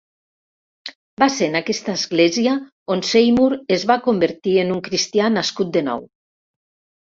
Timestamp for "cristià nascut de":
4.91-5.87